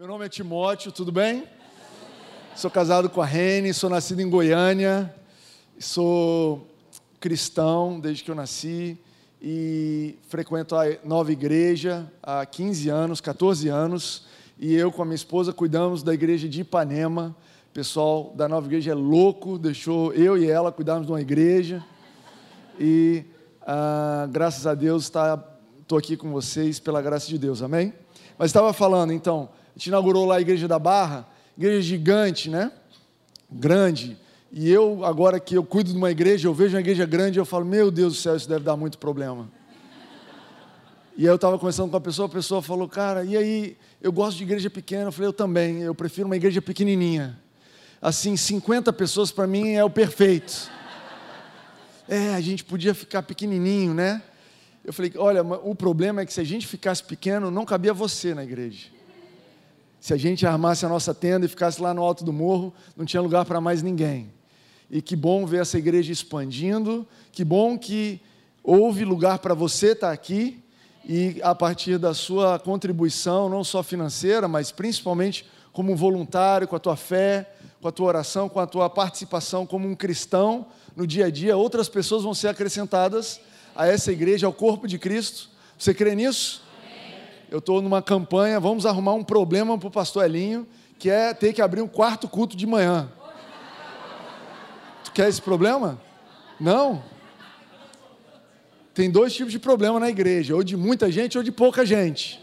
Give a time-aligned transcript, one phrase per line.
[0.00, 1.44] Meu nome é Timóteo, tudo bem?
[2.56, 5.14] Sou casado com a Rene, sou nascido em Goiânia,
[5.78, 6.66] sou
[7.20, 8.96] cristão desde que eu nasci
[9.42, 14.24] e frequento a nova igreja há 15 anos, 14 anos,
[14.58, 17.36] e eu com a minha esposa cuidamos da igreja de Ipanema.
[17.68, 21.84] O pessoal da nova igreja é louco, deixou eu e ela cuidarmos de uma igreja.
[22.78, 23.22] E
[23.66, 25.12] ah, graças a Deus
[25.82, 27.92] estou aqui com vocês pela graça de Deus, amém?
[28.38, 29.50] Mas estava falando, então,
[29.80, 31.26] gente inaugurou lá a igreja da Barra,
[31.56, 32.70] igreja gigante, né?
[33.50, 34.14] Grande.
[34.52, 37.46] E eu, agora que eu cuido de uma igreja, eu vejo uma igreja grande, eu
[37.46, 39.50] falo, meu Deus do céu, isso deve dar muito problema.
[41.16, 44.12] E aí eu estava conversando com a pessoa, a pessoa falou, cara, e aí, eu
[44.12, 45.04] gosto de igreja pequena.
[45.04, 47.38] Eu falei, eu também, eu prefiro uma igreja pequenininha.
[48.02, 50.70] Assim, 50 pessoas para mim é o perfeito.
[52.06, 54.22] É, a gente podia ficar pequenininho, né?
[54.84, 58.34] Eu falei, olha, o problema é que se a gente ficasse pequeno, não cabia você
[58.34, 58.99] na igreja.
[60.00, 63.04] Se a gente armasse a nossa tenda e ficasse lá no alto do morro, não
[63.04, 64.32] tinha lugar para mais ninguém.
[64.90, 68.20] E que bom ver essa igreja expandindo, que bom que
[68.64, 70.62] houve lugar para você estar tá aqui
[71.06, 76.80] e a partir da sua contribuição, não só financeira, mas principalmente como voluntário, com a
[76.80, 77.48] tua fé,
[77.80, 81.56] com a tua oração, com a tua participação como um cristão no dia a dia,
[81.56, 83.40] outras pessoas vão ser acrescentadas
[83.74, 85.48] a essa igreja, ao corpo de Cristo.
[85.78, 86.62] Você crê nisso?
[87.50, 90.68] Eu estou numa campanha, vamos arrumar um problema para o pastor Elinho,
[91.00, 93.10] que é ter que abrir um quarto culto de manhã.
[95.02, 96.00] Tu quer esse problema?
[96.60, 97.02] Não?
[98.94, 102.40] Tem dois tipos de problema na igreja, ou de muita gente ou de pouca gente.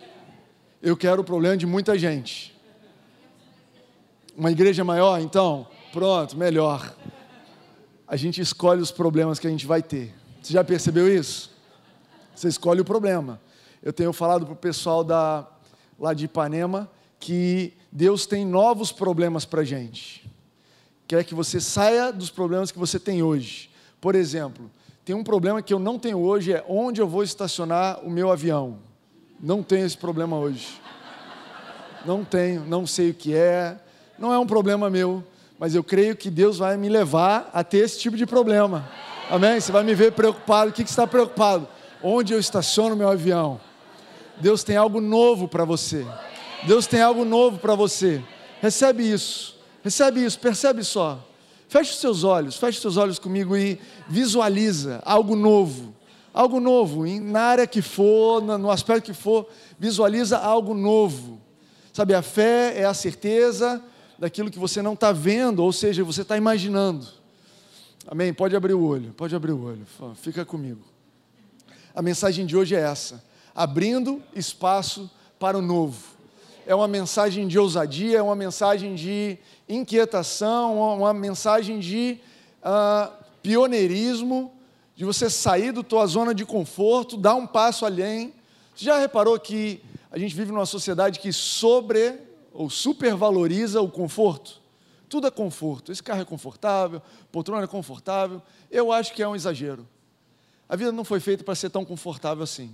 [0.81, 2.53] Eu quero o problema de muita gente.
[4.35, 5.67] Uma igreja maior, então?
[5.93, 6.93] Pronto, melhor.
[8.05, 10.13] A gente escolhe os problemas que a gente vai ter.
[10.41, 11.49] Você já percebeu isso?
[12.35, 13.39] Você escolhe o problema.
[13.81, 15.47] Eu tenho falado para o pessoal da,
[15.99, 16.89] lá de Ipanema
[17.19, 20.29] que Deus tem novos problemas para a gente.
[21.07, 23.69] Quer que você saia dos problemas que você tem hoje.
[24.01, 24.69] Por exemplo,
[25.05, 28.31] tem um problema que eu não tenho hoje, é onde eu vou estacionar o meu
[28.31, 28.79] avião.
[29.39, 30.67] Não tenho esse problema hoje.
[32.05, 33.77] Não tenho, não sei o que é.
[34.19, 35.23] Não é um problema meu,
[35.57, 38.87] mas eu creio que Deus vai me levar a ter esse tipo de problema.
[39.29, 39.59] Amém?
[39.59, 40.71] Você vai me ver preocupado.
[40.71, 41.67] O que, que você está preocupado?
[42.03, 43.59] Onde eu estaciono meu avião?
[44.39, 46.05] Deus tem algo novo para você.
[46.65, 48.23] Deus tem algo novo para você.
[48.61, 49.57] Recebe isso.
[49.83, 50.39] Recebe isso.
[50.39, 51.23] Percebe só.
[51.67, 52.57] Feche os seus olhos.
[52.57, 55.95] Feche os seus olhos comigo e visualiza algo novo.
[56.33, 59.47] Algo novo, na área que for, no aspecto que for,
[59.79, 61.41] visualiza algo novo.
[61.91, 63.81] Sabe, a fé é a certeza
[64.19, 67.07] daquilo que você não está vendo, ou seja, você está imaginando.
[68.07, 68.31] Amém?
[68.31, 69.81] Pode abrir o olho, pode abrir o olho,
[70.13, 70.81] fica comigo.
[71.95, 73.23] A mensagem de hoje é essa
[73.57, 75.09] abrindo espaço
[75.39, 75.97] para o novo.
[76.67, 79.35] É uma mensagem de ousadia, é uma mensagem de
[79.67, 82.19] inquietação, uma mensagem de
[82.61, 84.53] uh, pioneirismo,
[84.95, 88.31] de você sair da tua zona de conforto, dar um passo além.
[88.75, 89.81] Você já reparou que
[90.11, 92.13] a gente vive numa sociedade que sobre
[92.53, 94.61] ou supervaloriza o conforto?
[95.09, 95.91] Tudo é conforto.
[95.91, 97.01] Esse carro é confortável,
[97.31, 98.39] poltrona é confortável.
[98.69, 99.87] Eu acho que é um exagero.
[100.69, 102.71] A vida não foi feita para ser tão confortável assim.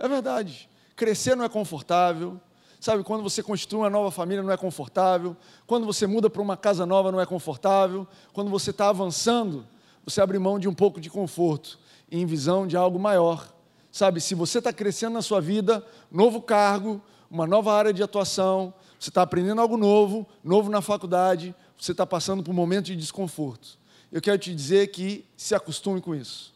[0.00, 0.68] É verdade.
[0.96, 2.40] Crescer não é confortável.
[2.80, 5.36] Sabe, quando você constitui uma nova família não é confortável.
[5.66, 8.08] Quando você muda para uma casa nova não é confortável.
[8.32, 9.66] Quando você está avançando,
[10.02, 11.78] você abre mão de um pouco de conforto
[12.10, 13.54] em visão de algo maior.
[13.92, 18.72] Sabe, se você está crescendo na sua vida, novo cargo, uma nova área de atuação,
[18.98, 22.96] você está aprendendo algo novo, novo na faculdade, você está passando por um momento de
[22.96, 23.78] desconforto.
[24.10, 26.54] Eu quero te dizer que se acostume com isso.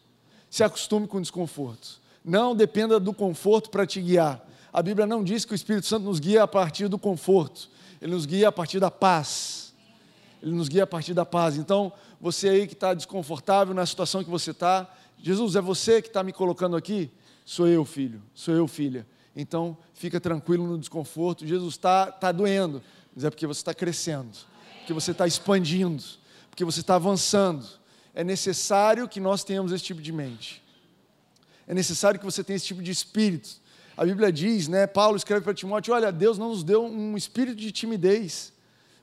[0.49, 2.01] Se acostume com o desconforto.
[2.25, 4.43] Não dependa do conforto para te guiar.
[4.73, 7.69] A Bíblia não diz que o Espírito Santo nos guia a partir do conforto,
[8.01, 9.73] ele nos guia a partir da paz.
[10.41, 11.55] Ele nos guia a partir da paz.
[11.55, 16.07] Então, você aí que está desconfortável na situação que você está, Jesus, é você que
[16.07, 17.09] está me colocando aqui?
[17.45, 19.07] Sou eu, filho, sou eu, filha.
[19.35, 21.45] Então, fica tranquilo no desconforto.
[21.45, 22.81] Jesus está tá doendo,
[23.15, 24.35] mas é porque você está crescendo,
[24.79, 26.03] porque você está expandindo,
[26.49, 27.65] porque você está avançando.
[28.13, 30.64] É necessário que nós tenhamos esse tipo de mente.
[31.67, 33.49] É necessário que você tenha esse tipo de espírito.
[33.97, 34.85] A Bíblia diz, né?
[34.85, 38.51] Paulo escreve para Timóteo: olha, Deus não nos deu um espírito de timidez,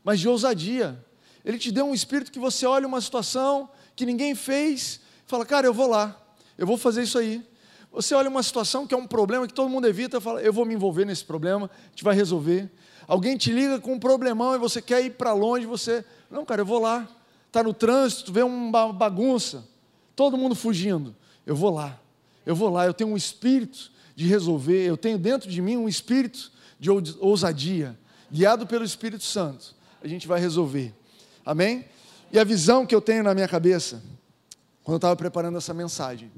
[0.04, 1.02] mas de ousadia.
[1.44, 5.66] Ele te deu um espírito que você olha uma situação que ninguém fez, fala, cara,
[5.66, 6.16] eu vou lá,
[6.56, 7.42] eu vou fazer isso aí.
[7.92, 10.64] Você olha uma situação que é um problema que todo mundo evita, fala, eu vou
[10.64, 12.70] me envolver nesse problema, a gente vai resolver.
[13.06, 16.62] Alguém te liga com um problemão e você quer ir para longe, você, não, cara,
[16.62, 17.06] eu vou lá.
[17.48, 19.68] Está no trânsito, vê uma bagunça,
[20.16, 21.14] todo mundo fugindo,
[21.44, 22.00] eu vou lá.
[22.44, 25.88] Eu vou lá, eu tenho um espírito de resolver, eu tenho dentro de mim um
[25.88, 27.98] espírito de ousadia.
[28.30, 30.92] guiado pelo Espírito Santo, a gente vai resolver.
[31.44, 31.84] Amém?
[32.32, 34.02] E a visão que eu tenho na minha cabeça,
[34.82, 36.30] quando eu estava preparando essa mensagem,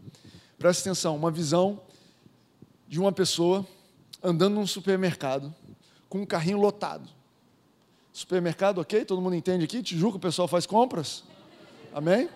[0.58, 1.80] presta atenção, uma visão
[2.88, 3.66] de uma pessoa
[4.22, 5.54] andando num supermercado
[6.08, 7.08] com um carrinho lotado.
[8.12, 9.04] Supermercado, ok?
[9.04, 9.82] Todo mundo entende aqui?
[9.82, 11.24] Tijuca, o pessoal faz compras?
[11.92, 12.28] Amém?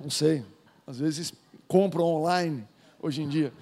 [0.00, 0.44] Não sei.
[0.86, 1.32] Às vezes
[1.66, 2.66] compram online
[3.00, 3.52] hoje em dia.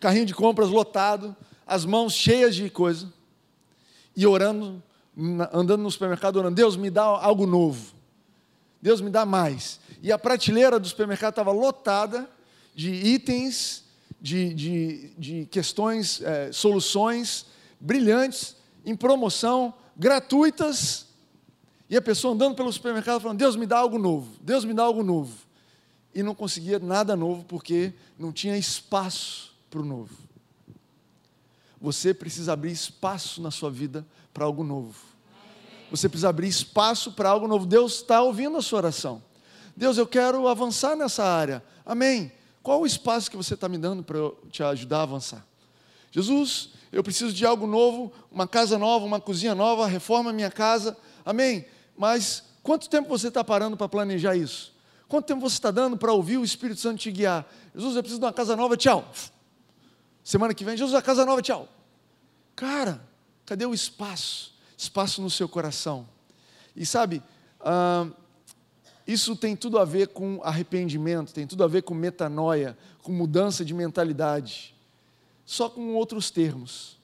[0.00, 1.36] Carrinho de compras lotado,
[1.66, 3.12] as mãos cheias de coisa,
[4.16, 4.82] e orando,
[5.52, 7.94] andando no supermercado, orando: Deus, me dá algo novo.
[8.80, 9.80] Deus, me dá mais.
[10.02, 12.28] E a prateleira do supermercado estava lotada
[12.74, 13.84] de itens,
[14.20, 17.46] de, de, de questões, é, soluções
[17.80, 21.06] brilhantes, em promoção, gratuitas.
[21.90, 24.30] E a pessoa andando pelo supermercado falando: Deus, me dá algo novo.
[24.40, 25.47] Deus, me dá algo novo.
[26.14, 30.16] E não conseguia nada novo porque não tinha espaço para o novo.
[31.80, 34.96] Você precisa abrir espaço na sua vida para algo novo.
[35.90, 37.66] Você precisa abrir espaço para algo novo.
[37.66, 39.22] Deus está ouvindo a sua oração.
[39.76, 41.62] Deus, eu quero avançar nessa área.
[41.86, 42.32] Amém.
[42.62, 45.46] Qual o espaço que você está me dando para eu te ajudar a avançar?
[46.10, 50.96] Jesus, eu preciso de algo novo, uma casa nova, uma cozinha nova, reforma minha casa.
[51.24, 51.64] Amém.
[51.96, 54.74] Mas quanto tempo você está parando para planejar isso?
[55.08, 57.50] Quanto tempo você está dando para ouvir o Espírito Santo te guiar?
[57.74, 59.10] Jesus, eu preciso de uma casa nova, tchau.
[60.22, 61.66] Semana que vem, Jesus, a casa nova, tchau.
[62.54, 63.00] Cara,
[63.46, 64.54] cadê o espaço?
[64.76, 66.06] Espaço no seu coração.
[66.76, 67.22] E sabe,
[69.06, 73.64] isso tem tudo a ver com arrependimento, tem tudo a ver com metanoia, com mudança
[73.64, 74.74] de mentalidade.
[75.46, 76.98] Só com outros termos.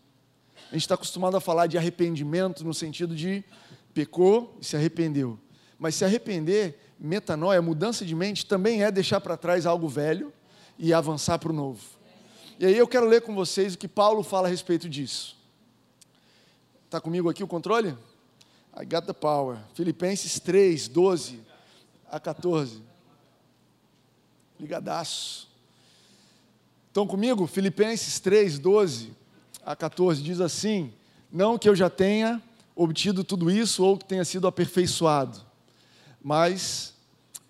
[0.69, 3.43] A gente está acostumado a falar de arrependimento no sentido de
[3.95, 5.39] pecou e se arrependeu.
[5.79, 10.33] Mas se arrepender, metanoia, mudança de mente, também é deixar para trás algo velho
[10.79, 11.83] e avançar para o novo.
[12.59, 15.37] E aí eu quero ler com vocês o que Paulo fala a respeito disso.
[16.85, 17.97] Está comigo aqui o controle?
[18.77, 19.59] I got the power.
[19.75, 21.41] Filipenses 3, 12
[22.11, 22.83] a 14.
[24.59, 25.49] Ligadaço.
[26.89, 27.47] Estão comigo?
[27.47, 29.13] Filipenses 3, 12
[29.67, 30.93] a 14 diz assim:
[31.31, 32.41] Não que eu já tenha
[32.77, 35.44] obtido tudo isso ou que tenha sido aperfeiçoado,
[36.25, 36.95] mas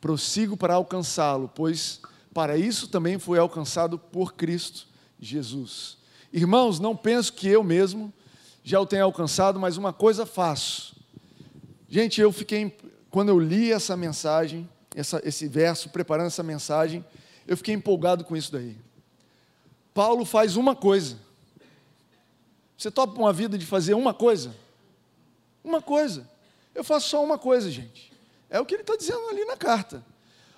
[0.01, 2.01] prossigo para alcançá-lo, pois
[2.35, 4.89] para isso também fui alcançado por Cristo
[5.21, 5.97] Jesus.
[6.33, 8.13] Irmãos, não penso que eu mesmo
[8.65, 10.97] já o tenha alcançado, mas uma coisa faço.
[11.89, 12.77] Gente, eu fiquei,
[13.09, 17.05] quando eu li essa mensagem, essa, esse verso, preparando essa mensagem,
[17.47, 18.77] eu fiquei empolgado com isso daí.
[19.93, 21.17] Paulo faz uma coisa.
[22.77, 24.53] Você topa uma vida de fazer uma coisa?
[25.63, 26.29] Uma coisa.
[26.75, 28.14] Eu faço só uma coisa, gente.
[28.55, 30.01] É o que ele está dizendo ali na carta.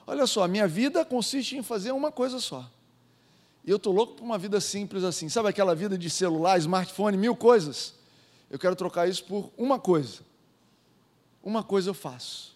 [0.06, 2.70] Olha só, minha vida consiste em fazer uma coisa só.
[3.64, 5.30] E eu estou louco por uma vida simples assim.
[5.30, 7.94] Sabe aquela vida de celular, smartphone, mil coisas?
[8.50, 10.18] Eu quero trocar isso por uma coisa.
[11.42, 12.54] Uma coisa eu faço.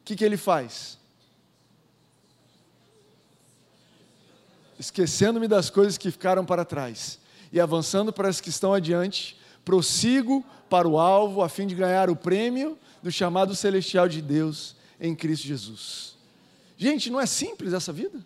[0.00, 0.98] O que, que ele faz?
[4.76, 7.20] Esquecendo-me das coisas que ficaram para trás
[7.52, 12.10] e avançando para as que estão adiante, prossigo para o alvo a fim de ganhar
[12.10, 16.14] o prêmio do chamado celestial de Deus em Cristo Jesus.
[16.76, 18.24] Gente, não é simples essa vida?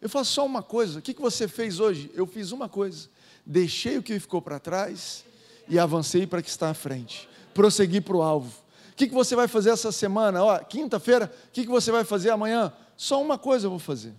[0.00, 0.98] Eu faço só uma coisa.
[0.98, 2.10] O que você fez hoje?
[2.14, 3.08] Eu fiz uma coisa.
[3.44, 5.24] Deixei o que ficou para trás
[5.68, 7.28] e avancei para o que está à frente.
[7.54, 8.52] Prossegui para o alvo.
[8.92, 10.42] O que você vai fazer essa semana?
[10.42, 12.72] Ó, quinta-feira, o que você vai fazer amanhã?
[12.96, 14.12] Só uma coisa eu vou fazer.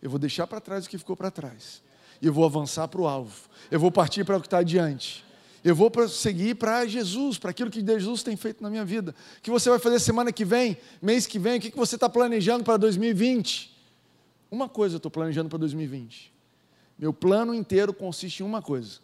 [0.00, 1.82] Eu vou deixar para trás o que ficou para trás.
[2.20, 3.48] E eu vou avançar para o alvo.
[3.70, 5.25] Eu vou partir para o que está adiante.
[5.66, 9.12] Eu vou prosseguir para Jesus, para aquilo que Jesus tem feito na minha vida.
[9.36, 11.58] O que você vai fazer semana que vem, mês que vem?
[11.58, 13.76] O que você está planejando para 2020?
[14.48, 16.32] Uma coisa eu estou planejando para 2020.
[16.96, 19.00] Meu plano inteiro consiste em uma coisa: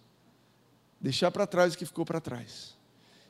[1.01, 2.77] deixar para trás o que ficou para trás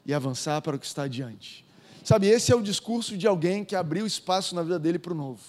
[0.05, 1.65] e avançar para o que está adiante.
[2.05, 5.17] Sabe, esse é o discurso de alguém que abriu espaço na vida dele para o
[5.17, 5.41] novo.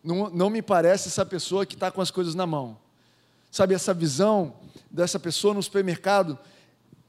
[0.00, 2.78] Não, não me parece essa pessoa que está com as coisas na mão.
[3.52, 4.56] Sabe, essa visão
[4.90, 6.36] dessa pessoa no supermercado,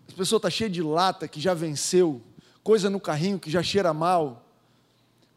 [0.07, 2.21] a pessoa está cheia de lata que já venceu,
[2.63, 4.43] coisa no carrinho que já cheira mal,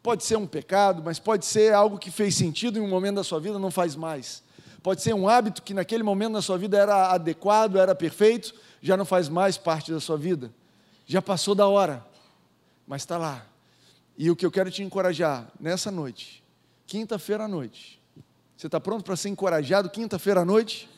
[0.07, 3.25] Pode ser um pecado, mas pode ser algo que fez sentido em um momento da
[3.25, 4.41] sua vida, não faz mais.
[4.81, 8.95] Pode ser um hábito que naquele momento da sua vida era adequado, era perfeito, já
[8.95, 10.49] não faz mais parte da sua vida.
[11.05, 12.05] Já passou da hora,
[12.87, 13.45] mas está lá.
[14.17, 16.41] E o que eu quero te encorajar nessa noite,
[16.85, 18.01] quinta-feira à noite.
[18.55, 20.89] Você está pronto para ser encorajado quinta-feira à noite?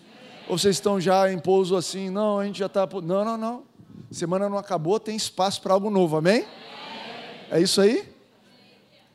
[0.49, 2.09] Ou vocês estão já em pouso assim?
[2.09, 2.87] Não, a gente já está.
[3.03, 3.63] Não, não, não.
[4.11, 6.43] Semana não acabou, tem espaço para algo novo, amém?
[7.51, 8.11] É isso aí?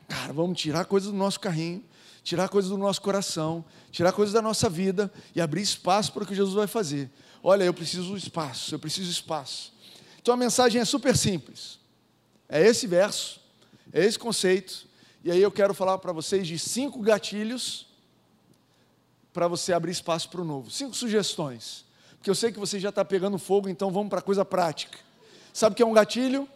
[0.08, 1.82] Cara, vamos tirar coisas do nosso carrinho,
[2.22, 6.26] tirar coisas do nosso coração, tirar coisas da nossa vida e abrir espaço para o
[6.26, 7.10] que Jesus vai fazer.
[7.42, 9.72] Olha, eu preciso espaço, eu preciso espaço.
[10.22, 11.80] Então a mensagem é super simples.
[12.48, 13.40] É esse verso,
[13.92, 14.86] é esse conceito.
[15.24, 17.88] E aí eu quero falar para vocês de cinco gatilhos
[19.34, 20.70] para você abrir espaço para o novo.
[20.70, 21.84] Cinco sugestões.
[22.16, 24.96] Porque eu sei que você já está pegando fogo, então vamos para coisa prática.
[25.52, 26.48] Sabe o que é um gatilho?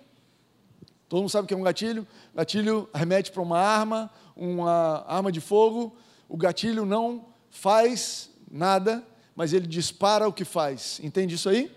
[1.09, 2.07] Todo mundo sabe o que é um gatilho?
[2.35, 5.95] Gatilho remete para uma arma, uma arma de fogo.
[6.29, 9.03] O gatilho não faz nada,
[9.35, 11.01] mas ele dispara o que faz.
[11.03, 11.75] Entende isso aí?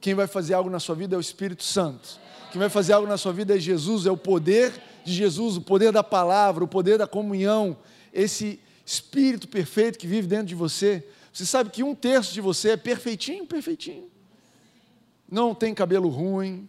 [0.00, 2.20] Quem vai fazer algo na sua vida é o Espírito Santo.
[2.50, 5.62] Quem vai fazer algo na sua vida é Jesus, é o poder de Jesus, o
[5.62, 7.76] poder da palavra, o poder da comunhão,
[8.12, 11.06] esse Espírito perfeito que vive dentro de você.
[11.32, 14.10] Você sabe que um terço de você é perfeitinho, perfeitinho.
[15.30, 16.68] Não tem cabelo ruim,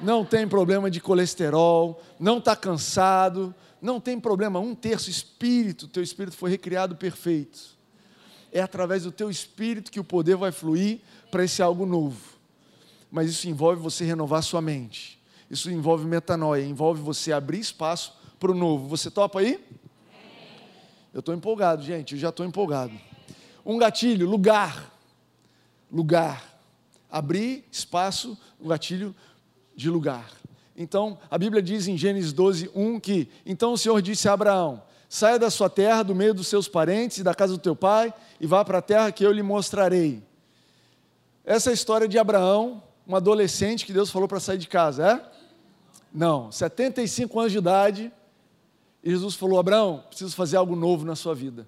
[0.00, 4.60] não tem problema de colesterol, não está cansado, não tem problema.
[4.60, 7.76] Um terço espírito, teu espírito foi recriado perfeito.
[8.52, 11.00] É através do teu espírito que o poder vai fluir
[11.30, 12.38] para esse algo novo.
[13.10, 15.18] Mas isso envolve você renovar sua mente.
[15.50, 18.86] Isso envolve metanoia, envolve você abrir espaço para o novo.
[18.88, 19.64] Você topa aí?
[21.12, 22.92] Eu estou empolgado, gente, eu já estou empolgado.
[23.64, 24.92] Um gatilho, lugar.
[25.90, 26.60] Lugar.
[27.10, 29.14] Abrir espaço, um gatilho
[29.74, 30.30] de lugar.
[30.76, 34.82] Então, a Bíblia diz em Gênesis 12, 1 que: Então o Senhor disse a Abraão:
[35.08, 38.12] Saia da sua terra, do meio dos seus parentes e da casa do teu pai,
[38.40, 40.22] e vá para a terra que eu lhe mostrarei.
[41.44, 45.12] Essa é a história de Abraão, um adolescente que Deus falou para sair de casa,
[45.12, 45.38] é?
[46.12, 48.12] Não, 75 anos de idade,
[49.02, 51.66] e Jesus falou: Abraão, preciso fazer algo novo na sua vida.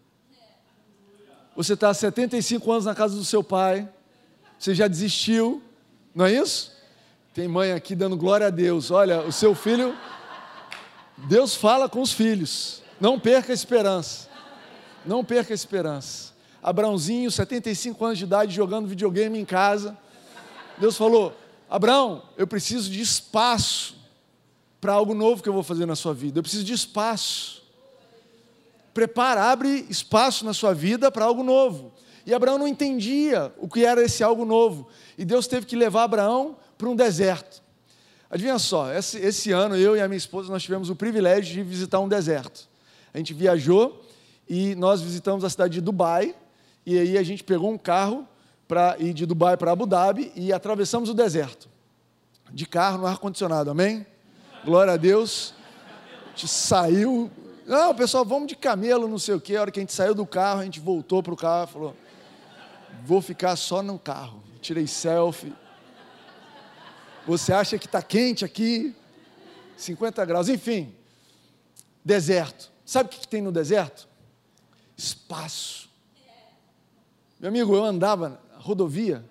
[1.57, 3.89] Você está há 75 anos na casa do seu pai,
[4.59, 5.63] você já desistiu,
[6.15, 6.73] não é isso?
[7.35, 8.91] Tem mãe aqui dando glória a Deus.
[8.91, 9.97] Olha, o seu filho,
[11.17, 12.83] Deus fala com os filhos.
[13.01, 14.29] Não perca a esperança.
[15.05, 16.33] Não perca a esperança.
[16.63, 19.97] Abraãozinho, 75 anos de idade, jogando videogame em casa.
[20.79, 21.37] Deus falou:
[21.69, 24.00] Abraão, eu preciso de espaço
[24.81, 26.39] para algo novo que eu vou fazer na sua vida.
[26.39, 27.63] Eu preciso de espaço.
[28.95, 31.93] Prepara, abre espaço na sua vida para algo novo.
[32.27, 34.89] E Abraão não entendia o que era esse algo novo.
[35.17, 37.63] E Deus teve que levar Abraão para um deserto.
[38.31, 41.63] Adivinha só, esse, esse, ano eu e a minha esposa nós tivemos o privilégio de
[41.63, 42.69] visitar um deserto.
[43.13, 44.05] A gente viajou
[44.49, 46.35] e nós visitamos a cidade de Dubai
[46.87, 48.27] e aí a gente pegou um carro
[48.69, 51.69] para ir de Dubai para Abu Dhabi e atravessamos o deserto
[52.53, 53.71] de carro no ar condicionado.
[53.71, 54.07] Amém?
[54.65, 55.55] Glória a Deus.
[56.27, 57.31] A gente saiu.
[57.67, 59.57] Não, pessoal, vamos de camelo, não sei o quê.
[59.57, 61.73] A hora que a gente saiu do carro, a gente voltou para o carro e
[61.73, 61.97] falou:
[63.05, 64.43] vou ficar só no carro.
[64.61, 65.55] Tirei selfie.
[67.27, 68.95] Você acha que está quente aqui?
[69.77, 70.95] 50 graus, enfim.
[72.05, 72.71] Deserto.
[72.85, 74.09] Sabe o que tem no deserto?
[74.97, 75.89] Espaço.
[77.39, 79.25] Meu amigo, eu andava na rodovia,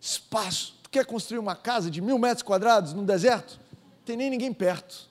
[0.00, 0.78] espaço.
[0.82, 3.59] Tu quer construir uma casa de mil metros quadrados no deserto?
[4.10, 5.08] Tem nem ninguém perto.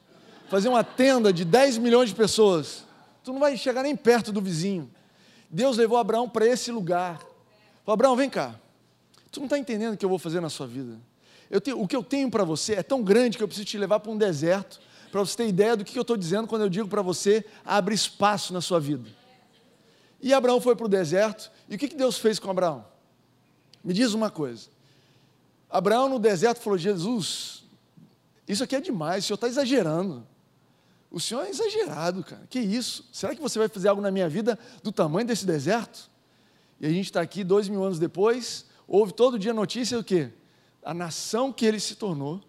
[0.50, 2.84] Fazer uma tenda de 10 milhões de pessoas,
[3.24, 4.90] tu não vai chegar nem perto do vizinho.
[5.50, 7.20] Deus levou Abraão para esse lugar.
[7.86, 8.56] Falou, Abraão, vem cá.
[9.32, 10.98] Tu não está entendendo o que eu vou fazer na sua vida.
[11.64, 14.00] Tenho, o que eu tenho para você é tão grande que eu preciso te levar
[14.00, 14.80] para um deserto,
[15.12, 17.96] para você ter ideia do que eu estou dizendo quando eu digo para você, abre
[17.96, 19.10] espaço na sua vida.
[20.22, 22.86] E Abraão foi para o deserto, e o que, que Deus fez com Abraão?
[23.84, 24.68] Me diz uma coisa.
[25.70, 27.59] Abraão no deserto falou: Jesus,
[28.50, 30.26] isso aqui é demais, o senhor está exagerando.
[31.12, 32.48] O senhor é exagerado, cara.
[32.50, 33.08] Que isso?
[33.14, 36.10] Será que você vai fazer algo na minha vida do tamanho desse deserto?
[36.82, 40.32] E a gente está aqui dois mil anos depois, houve todo dia notícia do quê?
[40.84, 42.42] A nação que ele se tornou,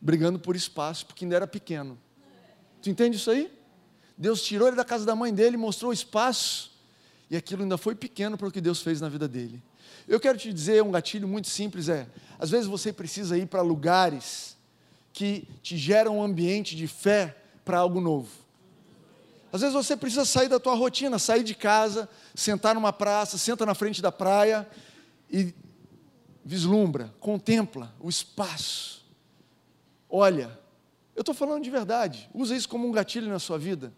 [0.00, 1.98] brigando por espaço, porque ainda era pequeno.
[2.80, 3.52] Tu entende isso aí?
[4.16, 6.70] Deus tirou ele da casa da mãe dele, mostrou espaço,
[7.28, 9.60] e aquilo ainda foi pequeno para o que Deus fez na vida dele.
[10.06, 12.06] Eu quero te dizer um gatilho muito simples: é,
[12.38, 14.51] às vezes você precisa ir para lugares
[15.12, 18.30] que te gera um ambiente de fé para algo novo.
[19.52, 23.66] Às vezes você precisa sair da tua rotina, sair de casa, sentar numa praça, senta
[23.66, 24.66] na frente da praia
[25.30, 25.54] e
[26.44, 29.04] vislumbra, contempla o espaço.
[30.08, 30.58] Olha,
[31.14, 33.92] eu estou falando de verdade, usa isso como um gatilho na sua vida.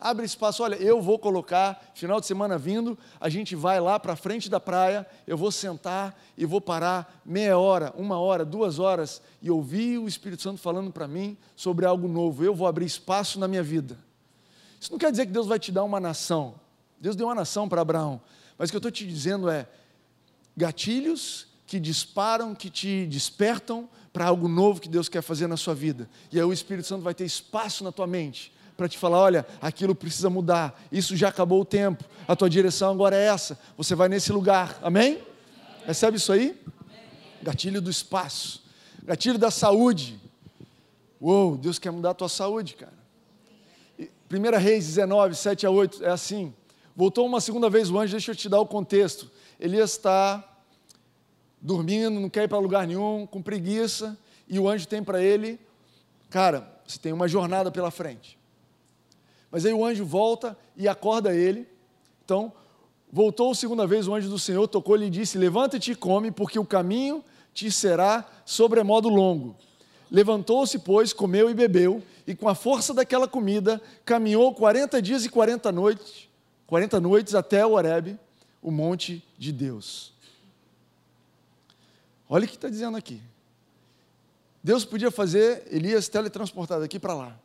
[0.00, 4.14] Abre espaço, olha, eu vou colocar, final de semana vindo, a gente vai lá para
[4.14, 9.20] frente da praia, eu vou sentar e vou parar meia hora, uma hora, duas horas
[9.42, 12.44] e ouvir o Espírito Santo falando para mim sobre algo novo.
[12.44, 13.98] Eu vou abrir espaço na minha vida.
[14.80, 16.54] Isso não quer dizer que Deus vai te dar uma nação.
[17.00, 18.20] Deus deu uma nação para Abraão.
[18.56, 19.66] Mas o que eu estou te dizendo é
[20.56, 25.74] gatilhos que disparam, que te despertam para algo novo que Deus quer fazer na sua
[25.74, 26.08] vida.
[26.30, 29.46] E aí o Espírito Santo vai ter espaço na tua mente para te falar: olha,
[29.60, 33.96] aquilo precisa mudar, isso já acabou o tempo, a tua direção agora é essa, você
[33.96, 35.20] vai nesse lugar, amém?
[35.84, 36.56] Recebe isso aí?
[37.42, 38.62] Gatilho do espaço,
[39.02, 40.20] gatilho da saúde.
[41.20, 42.96] Uou, Deus quer mudar a tua saúde, cara.
[43.98, 46.54] 1 Reis 19, 7 a 8, é assim.
[46.94, 49.28] Voltou uma segunda vez o anjo, deixa eu te dar o contexto.
[49.58, 50.44] Elias está
[51.60, 54.16] dormindo, não quer ir para lugar nenhum, com preguiça,
[54.46, 55.58] e o anjo tem para ele,
[56.30, 58.37] cara, você tem uma jornada pela frente.
[59.50, 61.66] Mas aí o anjo volta e acorda ele.
[62.24, 62.52] Então,
[63.10, 66.64] voltou segunda vez o anjo do Senhor, tocou-lhe e disse: Levanta-te e come, porque o
[66.64, 67.24] caminho
[67.54, 69.56] te será sobremodo longo.
[70.10, 75.28] Levantou-se, pois, comeu e bebeu, e com a força daquela comida, caminhou 40 dias e
[75.28, 76.28] 40 noites,
[76.66, 78.18] 40 noites até o Horebe,
[78.62, 80.12] o monte de Deus.
[82.28, 83.22] Olha o que está dizendo aqui.
[84.62, 87.38] Deus podia fazer Elias teletransportado aqui para lá.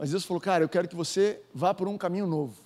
[0.00, 2.60] Mas Deus falou, cara, eu quero que você vá por um caminho novo.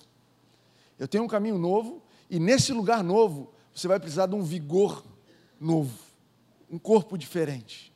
[0.97, 2.01] Eu tenho um caminho novo,
[2.31, 5.05] e nesse lugar novo, você vai precisar de um vigor
[5.59, 5.99] novo,
[6.71, 7.93] um corpo diferente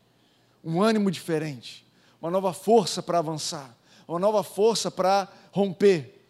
[0.64, 1.86] um ânimo diferente,
[2.22, 3.76] uma nova força para avançar,
[4.08, 6.22] uma nova força para romper.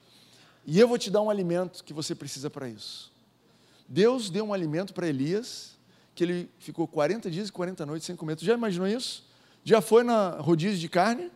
[0.65, 3.11] E eu vou te dar um alimento que você precisa para isso.
[3.87, 5.77] Deus deu um alimento para Elias,
[6.13, 8.35] que ele ficou 40 dias e 40 noites sem comer.
[8.35, 9.25] Tu já imaginou isso?
[9.63, 11.31] Já foi na rodízio de carne?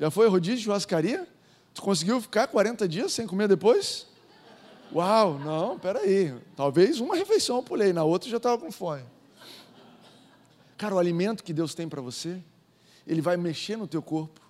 [0.00, 1.28] Já foi rodízio de churrascaria?
[1.74, 4.06] Tu conseguiu ficar 40 dias sem comer depois?
[4.90, 6.34] Uau, não, peraí.
[6.56, 9.04] Talvez uma refeição eu pulei, na outra já estava com fome.
[10.78, 12.42] Cara, o alimento que Deus tem para você,
[13.06, 14.40] ele vai mexer no teu corpo.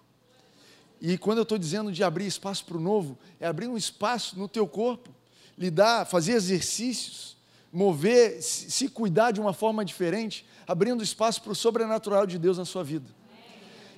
[1.00, 4.38] E quando eu estou dizendo de abrir espaço para o novo, é abrir um espaço
[4.38, 5.11] no teu corpo,
[5.59, 7.37] lidar, fazer exercícios,
[7.73, 12.64] mover, se cuidar de uma forma diferente, abrindo espaço para o sobrenatural de Deus na
[12.64, 13.19] sua vida.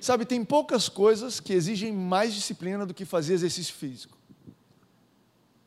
[0.03, 4.17] Sabe, tem poucas coisas que exigem mais disciplina do que fazer exercício físico.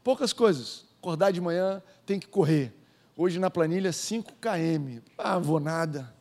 [0.04, 0.84] Poucas coisas.
[0.98, 2.74] Acordar de manhã, tem que correr.
[3.16, 5.00] Hoje na planilha 5 km.
[5.16, 6.16] Ah, vou nada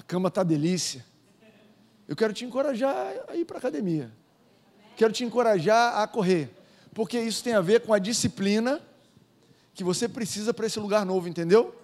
[0.00, 1.04] a cama está delícia.
[2.08, 4.10] Eu quero te encorajar a ir para a academia.
[4.96, 6.48] Quero te encorajar a correr.
[6.94, 8.80] Porque isso tem a ver com a disciplina
[9.74, 11.74] que você precisa para esse lugar novo, entendeu?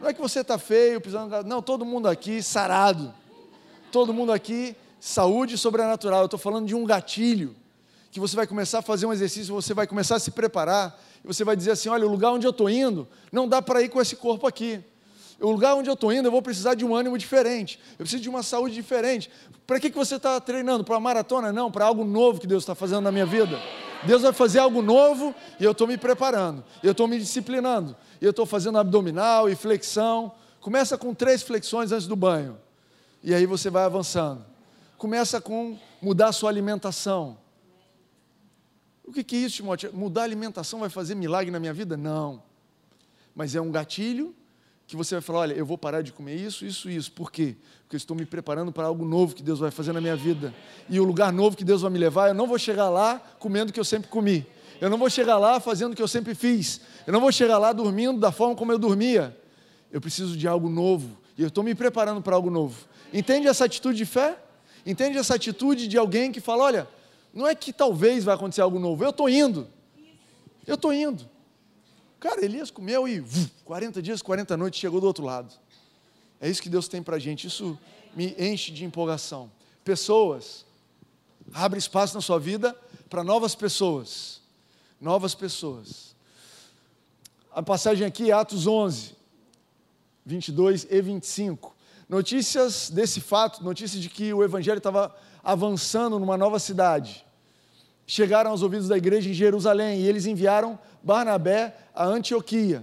[0.00, 1.42] Não é que você está feio, precisando.
[1.44, 3.12] Não, todo mundo aqui sarado.
[3.90, 6.20] Todo mundo aqui, saúde sobrenatural.
[6.20, 7.54] Eu estou falando de um gatilho.
[8.10, 10.98] Que você vai começar a fazer um exercício, você vai começar a se preparar.
[11.22, 13.82] E você vai dizer assim: olha, o lugar onde eu estou indo, não dá para
[13.82, 14.82] ir com esse corpo aqui
[15.40, 18.22] o lugar onde eu estou indo, eu vou precisar de um ânimo diferente, eu preciso
[18.22, 19.30] de uma saúde diferente.
[19.66, 20.82] Para que, que você está treinando?
[20.82, 21.52] Para uma maratona?
[21.52, 23.60] Não, para algo novo que Deus está fazendo na minha vida.
[24.04, 28.30] Deus vai fazer algo novo e eu estou me preparando, eu estou me disciplinando, eu
[28.30, 30.32] estou fazendo abdominal e flexão.
[30.60, 32.56] Começa com três flexões antes do banho,
[33.22, 34.44] e aí você vai avançando.
[34.96, 37.38] Começa com mudar a sua alimentação.
[39.04, 39.90] O que, é isso, Timóteo?
[39.94, 41.96] Mudar a alimentação vai fazer milagre na minha vida?
[41.96, 42.42] Não.
[43.34, 44.34] Mas é um gatilho
[44.86, 47.12] que você vai falar: olha, eu vou parar de comer isso, isso, isso.
[47.12, 47.56] Por quê?
[47.82, 50.52] Porque eu estou me preparando para algo novo que Deus vai fazer na minha vida.
[50.90, 53.70] E o lugar novo que Deus vai me levar, eu não vou chegar lá comendo
[53.70, 54.46] o que eu sempre comi.
[54.80, 56.80] Eu não vou chegar lá fazendo o que eu sempre fiz.
[57.06, 59.36] Eu não vou chegar lá dormindo da forma como eu dormia.
[59.90, 61.16] Eu preciso de algo novo.
[61.36, 62.76] E eu estou me preparando para algo novo.
[63.12, 64.38] Entende essa atitude de fé?
[64.84, 66.88] Entende essa atitude de alguém que fala: olha,
[67.32, 69.68] não é que talvez vai acontecer algo novo, eu estou indo.
[70.66, 71.28] Eu estou indo.
[72.20, 73.24] Cara, Elias comeu e
[73.64, 75.54] 40 dias, 40 noites chegou do outro lado.
[76.40, 77.46] É isso que Deus tem para a gente.
[77.46, 77.78] Isso
[78.14, 79.50] me enche de empolgação.
[79.84, 80.66] Pessoas,
[81.52, 82.76] abre espaço na sua vida
[83.08, 84.40] para novas pessoas.
[85.00, 86.14] Novas pessoas.
[87.52, 89.14] A passagem aqui é Atos 11,
[90.26, 91.74] 22 e 25.
[92.08, 97.26] Notícias desse fato, notícias de que o evangelho estava avançando numa nova cidade
[98.08, 102.82] chegaram aos ouvidos da igreja em Jerusalém e eles enviaram Barnabé a Antioquia.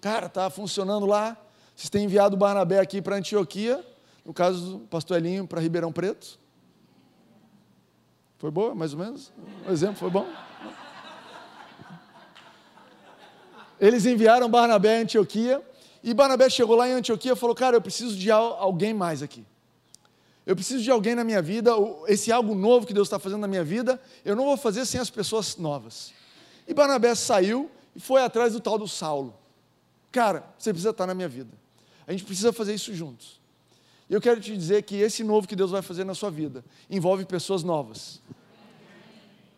[0.00, 1.36] Cara, está funcionando lá.
[1.74, 3.84] Vocês têm enviado Barnabé aqui para Antioquia,
[4.24, 6.38] no caso do pastor Elinho para Ribeirão Preto.
[8.38, 9.32] Foi boa, mais ou menos?
[9.66, 10.26] O exemplo foi bom?
[13.80, 15.60] Eles enviaram Barnabé a Antioquia
[16.02, 19.44] e Barnabé chegou lá em Antioquia e falou: Cara, eu preciso de alguém mais aqui.
[20.46, 21.70] Eu preciso de alguém na minha vida,
[22.08, 25.00] esse algo novo que Deus está fazendo na minha vida, eu não vou fazer sem
[25.00, 26.12] as pessoas novas.
[26.66, 29.34] E Barnabé saiu e foi atrás do tal do Saulo.
[30.10, 31.50] Cara, você precisa estar na minha vida.
[32.06, 33.38] A gente precisa fazer isso juntos.
[34.08, 36.64] E eu quero te dizer que esse novo que Deus vai fazer na sua vida
[36.88, 38.20] envolve pessoas novas.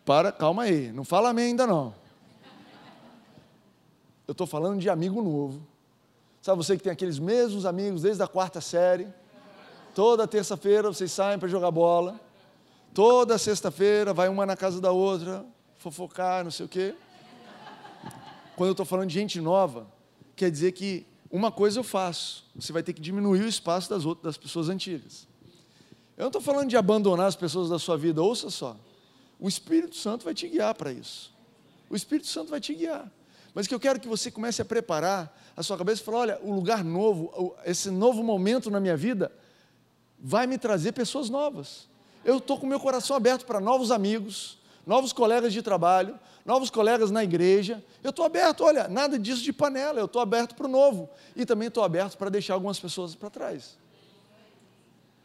[0.05, 1.95] Para, calma aí, não fala amém ainda não.
[4.27, 5.72] Eu estou falando de amigo novo.
[6.43, 9.07] Sabe você que tem aqueles mesmos amigos desde a quarta série?
[9.95, 12.19] Toda terça-feira vocês saem para jogar bola.
[12.93, 15.45] Toda sexta-feira vai uma na casa da outra,
[15.77, 16.95] fofocar, não sei o quê.
[18.57, 19.87] Quando eu estou falando de gente nova,
[20.35, 24.05] quer dizer que uma coisa eu faço: você vai ter que diminuir o espaço das
[24.05, 25.25] outras das pessoas antigas.
[26.17, 28.75] Eu não estou falando de abandonar as pessoas da sua vida, ouça só.
[29.39, 31.33] O Espírito Santo vai te guiar para isso.
[31.89, 33.09] O Espírito Santo vai te guiar.
[33.53, 36.39] Mas que eu quero que você comece a preparar a sua cabeça e falar: olha,
[36.41, 39.31] o lugar novo, esse novo momento na minha vida,
[40.19, 41.87] vai me trazer pessoas novas.
[42.25, 47.11] Eu estou com meu coração aberto para novos amigos, novos colegas de trabalho, novos colegas
[47.11, 47.83] na igreja.
[48.01, 51.09] Eu estou aberto, olha, nada disso de panela, eu estou aberto para o novo.
[51.35, 53.77] E também estou aberto para deixar algumas pessoas para trás.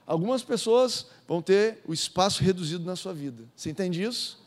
[0.06, 3.44] Algumas pessoas vão ter o espaço reduzido na sua vida.
[3.54, 4.42] Você entende isso?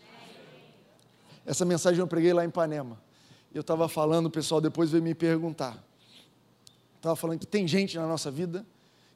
[1.46, 2.98] Essa mensagem eu preguei lá em Ipanema.
[3.54, 5.78] Eu estava falando, o pessoal depois veio me perguntar.
[6.98, 8.66] Estava falando que tem gente na nossa vida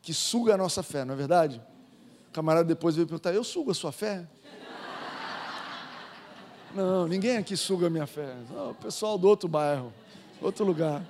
[0.02, 1.62] que suga a nossa fé, não é verdade?
[2.30, 4.28] O camarada depois veio perguntar: Eu sugo a sua fé?
[6.76, 8.36] Não, ninguém aqui suga a minha fé.
[8.54, 9.94] Não, o pessoal do outro bairro,
[10.42, 11.04] outro lugar.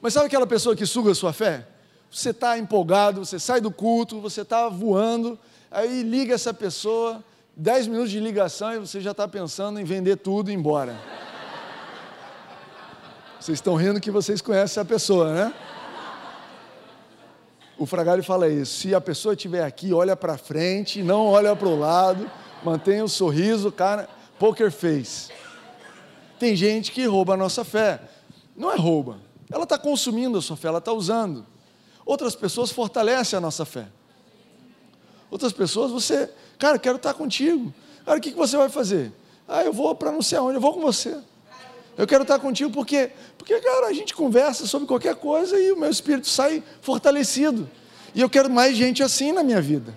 [0.00, 1.66] Mas sabe aquela pessoa que suga a sua fé?
[2.10, 5.38] Você está empolgado, você sai do culto, você está voando,
[5.70, 7.24] aí liga essa pessoa,
[7.56, 10.96] dez minutos de ligação e você já está pensando em vender tudo e ir embora.
[13.40, 15.54] Vocês estão rindo que vocês conhecem a pessoa, né?
[17.78, 21.68] O Fragari fala isso: se a pessoa estiver aqui, olha para frente, não olha para
[21.68, 22.30] o lado,
[22.64, 25.30] mantenha o sorriso, cara poker face.
[26.38, 28.00] Tem gente que rouba a nossa fé.
[28.56, 29.18] Não é rouba.
[29.50, 31.46] Ela está consumindo a sua fé, ela está usando.
[32.04, 33.86] Outras pessoas fortalecem a nossa fé.
[35.30, 37.72] Outras pessoas, você, cara, quero estar contigo.
[38.04, 39.12] Cara, o que você vai fazer?
[39.48, 41.18] Ah, eu vou para não sei aonde, eu vou com você.
[41.96, 45.76] Eu quero estar contigo porque, porque, cara, a gente conversa sobre qualquer coisa e o
[45.76, 47.68] meu espírito sai fortalecido.
[48.14, 49.94] E eu quero mais gente assim na minha vida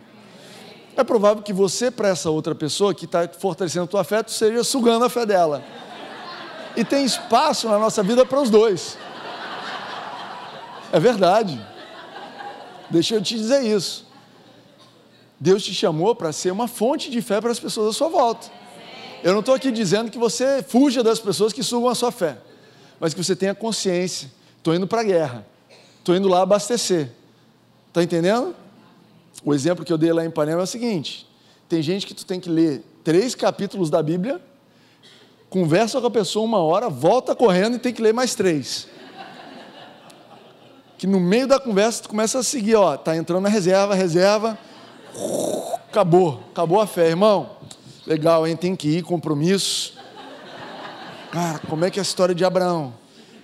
[0.99, 4.31] é provável que você, para essa outra pessoa que está fortalecendo a tua fé, tu
[4.31, 5.63] seja sugando a fé dela.
[6.75, 8.97] E tem espaço na nossa vida para os dois.
[10.91, 11.59] É verdade.
[12.89, 14.05] Deixa eu te dizer isso.
[15.39, 18.51] Deus te chamou para ser uma fonte de fé para as pessoas à sua volta.
[19.23, 22.37] Eu não estou aqui dizendo que você fuja das pessoas que sugam a sua fé,
[22.99, 24.31] mas que você tenha consciência.
[24.57, 25.45] Estou indo para a guerra,
[25.99, 27.11] estou indo lá abastecer.
[27.87, 28.55] Está entendendo?
[29.43, 31.27] O exemplo que eu dei lá em Ipanema é o seguinte:
[31.67, 34.41] tem gente que tu tem que ler três capítulos da Bíblia,
[35.49, 38.87] conversa com a pessoa uma hora, volta correndo e tem que ler mais três.
[40.97, 44.57] Que no meio da conversa tu começa a seguir, ó, tá entrando na reserva, reserva,
[45.87, 47.58] acabou, acabou a fé, irmão.
[48.09, 48.57] Legal, hein?
[48.57, 49.93] Tem que ir, compromisso.
[51.31, 52.93] Cara, como é que é a história de Abraão?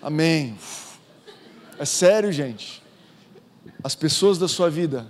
[0.02, 0.58] Amém.
[1.80, 2.84] É sério, gente.
[3.82, 5.08] As pessoas da sua vida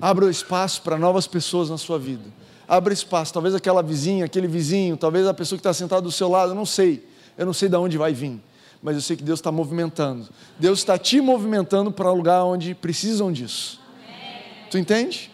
[0.00, 2.24] Abra espaço para novas pessoas na sua vida.
[2.66, 6.28] Abra espaço, talvez aquela vizinha, aquele vizinho, talvez a pessoa que está sentada do seu
[6.28, 7.06] lado, eu não sei.
[7.36, 8.40] Eu não sei de onde vai vir,
[8.82, 10.28] mas eu sei que Deus está movimentando.
[10.58, 13.80] Deus está te movimentando para um lugar onde precisam disso.
[14.04, 14.42] Amém.
[14.70, 15.30] Tu entende?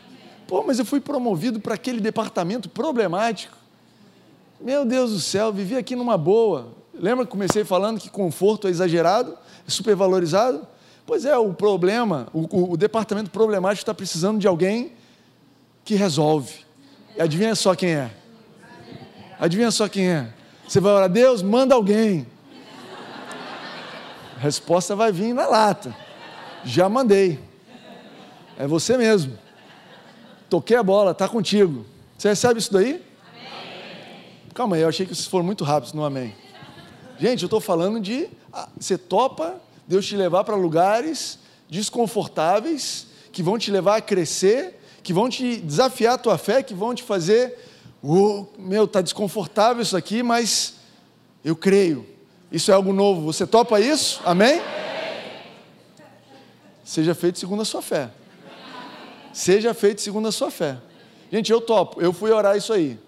[0.50, 3.56] Pô, mas eu fui promovido para aquele departamento problemático.
[4.60, 6.72] Meu Deus do céu, vivi aqui numa boa.
[6.92, 10.66] Lembra que comecei falando que conforto é exagerado, é supervalorizado?
[11.06, 14.90] Pois é, o problema, o, o, departamento problemático está precisando de alguém
[15.84, 16.66] que resolve.
[17.16, 18.10] E adivinha só quem é?
[19.38, 20.34] Adivinha só quem é?
[20.66, 22.26] Você vai orar, Deus, manda alguém.
[24.36, 25.94] A resposta vai vir na lata.
[26.64, 27.38] Já mandei.
[28.58, 29.38] É você mesmo.
[30.50, 31.86] Toquei a bola, está contigo.
[32.18, 32.88] Você recebe isso daí?
[32.88, 33.02] Amém.
[34.52, 36.34] Calma aí, eu achei que vocês foram muito rápidos no amém.
[37.18, 38.28] Gente, eu estou falando de.
[38.52, 39.60] Ah, você topa
[39.90, 45.56] Deus te levar para lugares desconfortáveis, que vão te levar a crescer, que vão te
[45.56, 47.58] desafiar a tua fé, que vão te fazer,
[48.00, 50.74] oh, meu, está desconfortável isso aqui, mas
[51.44, 52.06] eu creio.
[52.52, 53.32] Isso é algo novo.
[53.32, 54.20] Você topa isso?
[54.24, 54.60] Amém?
[56.84, 58.10] Seja feito segundo a sua fé.
[59.32, 60.78] Seja feito segundo a sua fé.
[61.30, 62.00] Gente, eu topo.
[62.00, 62.98] Eu fui orar isso aí.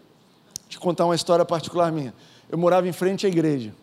[0.69, 2.15] Te contar uma história particular minha.
[2.49, 3.75] Eu morava em frente à igreja.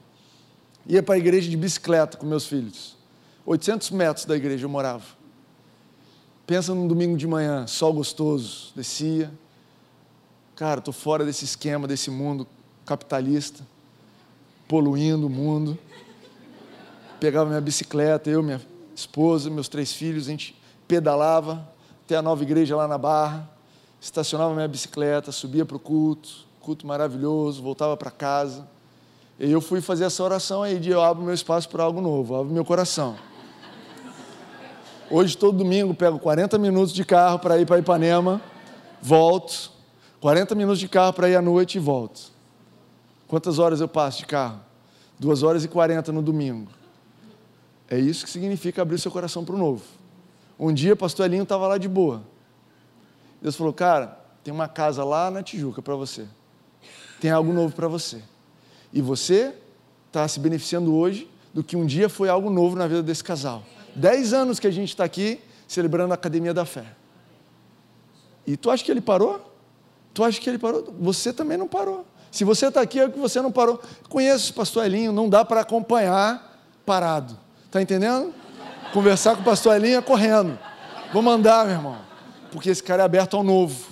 [0.88, 2.98] Ia para a igreja de bicicleta com meus filhos.
[3.46, 5.04] 800 metros da igreja eu morava.
[6.48, 9.32] Pensa num domingo de manhã, sol gostoso, descia.
[10.56, 12.48] Cara, estou fora desse esquema, desse mundo
[12.86, 13.64] capitalista,
[14.68, 15.78] poluindo o mundo.
[17.20, 18.62] Pegava minha bicicleta, eu, minha
[18.96, 20.56] esposa, meus três filhos, a gente
[20.88, 21.68] pedalava
[22.10, 23.48] até a nova igreja lá na Barra,
[24.02, 28.68] estacionava minha bicicleta, subia para o culto, culto maravilhoso, voltava para casa
[29.40, 32.36] e eu fui fazer essa oração aí de eu abro meu espaço para algo novo,
[32.36, 33.16] abro meu coração.
[35.08, 38.42] Hoje, todo domingo, pego 40 minutos de carro para ir para Ipanema,
[39.00, 39.72] volto.
[40.20, 42.32] 40 minutos de carro para ir à noite e volto.
[43.28, 44.60] Quantas horas eu passo de carro?
[45.20, 46.72] Duas horas e 40 no domingo.
[47.88, 49.84] É isso que significa abrir seu coração para o novo.
[50.60, 52.22] Um dia, pastor Elinho estava lá de boa.
[53.42, 56.28] Deus falou: Cara, tem uma casa lá na Tijuca para você.
[57.22, 58.22] Tem algo novo para você.
[58.92, 59.56] E você
[60.08, 63.64] está se beneficiando hoje do que um dia foi algo novo na vida desse casal.
[63.96, 66.86] Dez anos que a gente está aqui celebrando a Academia da Fé.
[68.46, 69.54] E tu acha que ele parou?
[70.14, 70.94] Tu acha que ele parou?
[71.00, 72.06] Você também não parou.
[72.32, 73.80] Se você está aqui, é que você não parou.
[74.08, 77.38] Conheço o pastor Elinho, não dá para acompanhar parado.
[77.66, 78.34] Está entendendo?
[78.94, 80.58] Conversar com o pastor Elinho é correndo.
[81.14, 81.98] Vou mandar, meu irmão.
[82.52, 83.88] Porque esse cara é aberto ao novo.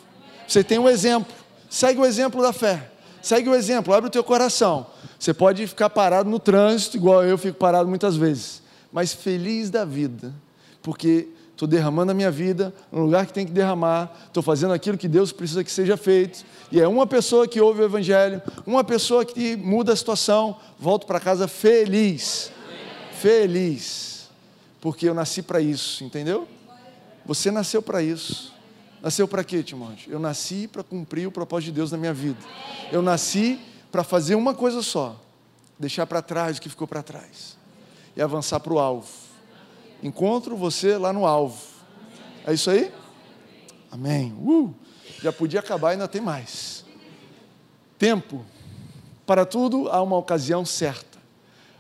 [0.48, 1.34] Você tem um exemplo.
[1.70, 2.92] Segue o exemplo da fé.
[3.22, 4.88] Segue o exemplo, abre o teu coração.
[5.20, 9.84] Você pode ficar parado no trânsito, igual eu fico parado muitas vezes, mas feliz da
[9.84, 10.34] vida,
[10.82, 14.98] porque estou derramando a minha vida no lugar que tem que derramar, estou fazendo aquilo
[14.98, 18.84] que Deus precisa que seja feito, e é uma pessoa que ouve o Evangelho, uma
[18.84, 22.52] pessoa que muda a situação, volto para casa feliz,
[23.20, 24.07] feliz,
[24.88, 26.48] porque eu nasci para isso, entendeu?
[27.26, 28.54] Você nasceu para isso.
[29.02, 30.10] Nasceu para quê, Timóteo?
[30.10, 32.40] Eu nasci para cumprir o propósito de Deus na minha vida.
[32.90, 33.60] Eu nasci
[33.92, 35.20] para fazer uma coisa só:
[35.78, 37.58] deixar para trás o que ficou para trás
[38.16, 39.10] e avançar para o alvo.
[40.02, 41.62] Encontro você lá no alvo.
[42.46, 42.90] É isso aí?
[43.92, 44.32] Amém.
[44.40, 44.74] Uh,
[45.22, 46.86] já podia acabar, ainda tem mais.
[48.00, 48.46] Tempo.
[49.26, 51.17] Para tudo há uma ocasião certa.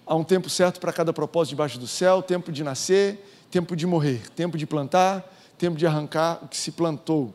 [0.07, 3.85] Há um tempo certo para cada propósito debaixo do céu: tempo de nascer, tempo de
[3.85, 5.21] morrer, tempo de plantar,
[5.57, 7.33] tempo de arrancar o que se plantou.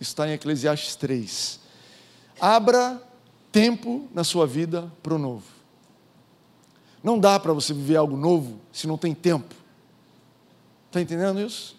[0.00, 1.60] Está em Eclesiastes 3.
[2.40, 3.00] Abra
[3.52, 5.44] tempo na sua vida para o novo.
[7.02, 9.54] Não dá para você viver algo novo se não tem tempo.
[10.86, 11.76] Está entendendo isso?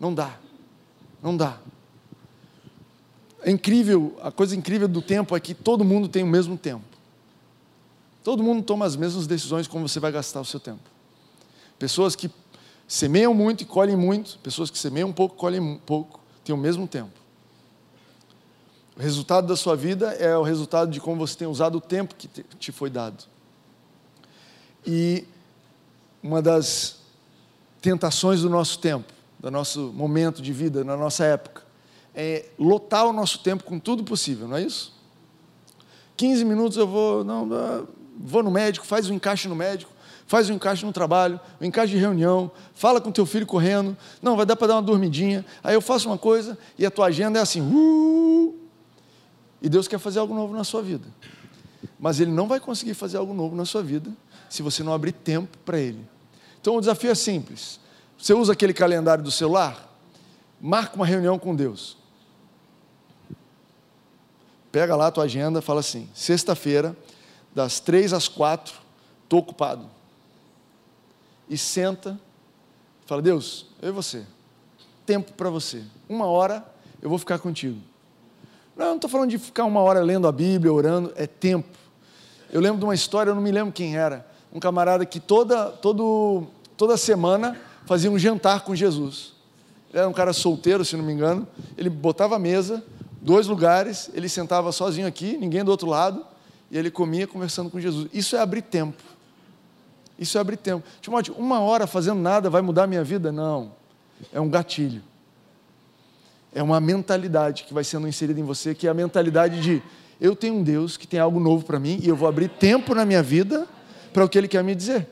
[0.00, 0.38] Não dá.
[1.22, 1.58] Não dá.
[3.42, 6.93] É incrível, a coisa incrível do tempo é que todo mundo tem o mesmo tempo.
[8.24, 10.80] Todo mundo toma as mesmas decisões como você vai gastar o seu tempo.
[11.78, 12.30] Pessoas que
[12.88, 17.12] semeiam muito e colhem muito, pessoas que semeiam pouco, colhem pouco, têm o mesmo tempo.
[18.96, 22.14] O resultado da sua vida é o resultado de como você tem usado o tempo
[22.14, 22.26] que
[22.58, 23.24] te foi dado.
[24.86, 25.26] E
[26.22, 27.00] uma das
[27.82, 31.62] tentações do nosso tempo, do nosso momento de vida, na nossa época,
[32.14, 34.94] é lotar o nosso tempo com tudo possível, não é isso?
[36.16, 37.46] 15 minutos eu vou, não,
[38.16, 39.90] vou no médico, faz um encaixe no médico,
[40.26, 44.36] faz um encaixe no trabalho, um encaixe de reunião, fala com teu filho correndo, não,
[44.36, 47.38] vai dar para dar uma dormidinha, aí eu faço uma coisa e a tua agenda
[47.38, 48.54] é assim, uh,
[49.60, 51.06] e Deus quer fazer algo novo na sua vida.
[51.98, 54.10] Mas Ele não vai conseguir fazer algo novo na sua vida
[54.48, 56.06] se você não abrir tempo para Ele.
[56.60, 57.80] Então o desafio é simples.
[58.18, 59.90] Você usa aquele calendário do celular,
[60.60, 61.96] marca uma reunião com Deus.
[64.70, 66.96] Pega lá a tua agenda, fala assim: sexta-feira,
[67.54, 68.74] das três às quatro,
[69.22, 69.88] estou ocupado.
[71.48, 72.18] E senta,
[73.06, 74.24] fala: Deus, eu e você,
[75.06, 75.82] tempo para você.
[76.08, 76.64] Uma hora
[77.00, 77.78] eu vou ficar contigo.
[78.76, 81.78] Não, não estou falando de ficar uma hora lendo a Bíblia, orando, é tempo.
[82.50, 85.70] Eu lembro de uma história, eu não me lembro quem era, um camarada que toda,
[85.70, 89.32] todo, toda semana fazia um jantar com Jesus.
[89.90, 91.46] Ele era um cara solteiro, se não me engano.
[91.76, 92.82] Ele botava a mesa,
[93.20, 96.24] dois lugares, ele sentava sozinho aqui, ninguém do outro lado,
[96.74, 98.10] e ele comia conversando com Jesus.
[98.12, 99.02] Isso é abrir tempo.
[100.18, 100.86] Isso é abrir tempo.
[101.00, 103.32] Timóteo, uma hora fazendo nada vai mudar a minha vida?
[103.32, 103.72] Não.
[104.30, 105.02] É um gatilho
[106.54, 109.82] é uma mentalidade que vai sendo inserida em você, que é a mentalidade de
[110.20, 112.94] eu tenho um Deus que tem algo novo para mim e eu vou abrir tempo
[112.94, 113.66] na minha vida
[114.12, 115.08] para o que Ele quer me dizer.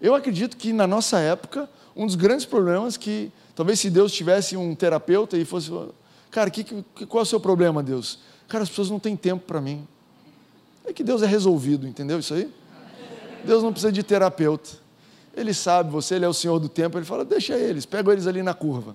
[0.00, 4.56] Eu acredito que na nossa época, um dos grandes problemas que, talvez se Deus tivesse
[4.56, 5.70] um terapeuta e fosse,
[6.30, 8.18] cara, que, que, qual é o seu problema, Deus?
[8.48, 9.86] Cara, as pessoas não têm tempo para mim.
[10.84, 12.52] É que Deus é resolvido, entendeu isso aí?
[13.44, 14.70] Deus não precisa de terapeuta.
[15.36, 18.26] Ele sabe, você ele é o Senhor do tempo, ele fala, deixa eles, pega eles
[18.26, 18.94] ali na curva.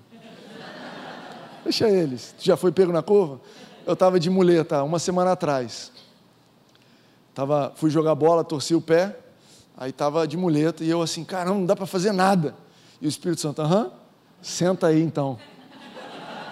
[1.62, 2.34] Deixa eles.
[2.38, 3.40] Tu já foi pego na curva?
[3.86, 5.92] Eu estava de muleta uma semana atrás.
[7.34, 9.16] Tava, fui jogar bola, torci o pé,
[9.76, 12.54] aí estava de muleta e eu assim, caramba, não dá para fazer nada.
[13.00, 13.90] E o Espírito Santo, aham,
[14.42, 15.38] senta aí então.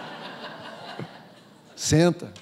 [1.74, 2.33] Senta.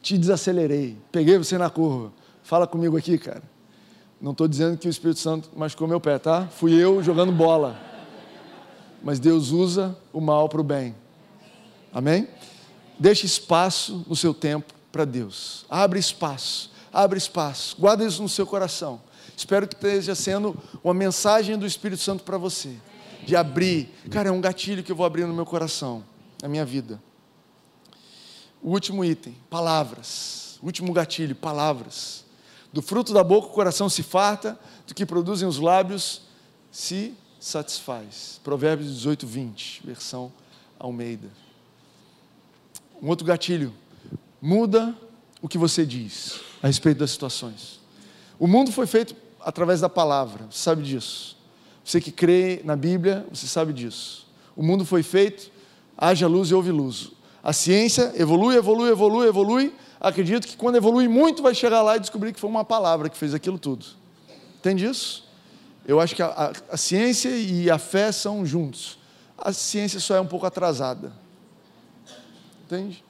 [0.00, 0.98] Te desacelerei.
[1.12, 2.12] Peguei você na curva.
[2.52, 3.42] Fala comigo aqui, cara.
[4.20, 6.48] Não estou dizendo que o Espírito Santo machucou meu pé, tá?
[6.48, 7.80] Fui eu jogando bola.
[9.02, 10.94] Mas Deus usa o mal para o bem.
[11.94, 12.28] Amém?
[12.98, 15.64] Deixe espaço no seu tempo para Deus.
[15.66, 17.74] Abre espaço, abre espaço.
[17.78, 19.00] Guarda isso no seu coração.
[19.34, 22.76] Espero que esteja sendo uma mensagem do Espírito Santo para você.
[23.24, 23.88] De abrir.
[24.10, 26.04] Cara, é um gatilho que eu vou abrir no meu coração,
[26.42, 27.02] na minha vida.
[28.60, 30.58] O último item, palavras.
[30.60, 32.30] O último gatilho, palavras.
[32.72, 36.22] Do fruto da boca o coração se farta, do que produzem os lábios,
[36.70, 38.40] se satisfaz.
[38.42, 40.32] Provérbios 18, 20, versão
[40.78, 41.28] Almeida.
[43.00, 43.72] Um outro gatilho.
[44.40, 44.96] Muda
[45.40, 47.80] o que você diz a respeito das situações.
[48.38, 51.36] O mundo foi feito através da palavra, você sabe disso.
[51.84, 54.26] Você que crê na Bíblia, você sabe disso.
[54.56, 55.50] O mundo foi feito,
[55.96, 57.10] haja luz e houve luz.
[57.42, 59.74] A ciência evolui, evolui, evolui, evolui.
[60.02, 63.16] Acredito que quando evolui muito, vai chegar lá e descobrir que foi uma palavra que
[63.16, 63.86] fez aquilo tudo.
[64.58, 65.30] Entende isso?
[65.86, 68.98] Eu acho que a, a, a ciência e a fé são juntos.
[69.38, 71.12] A ciência só é um pouco atrasada.
[72.64, 73.04] Entende?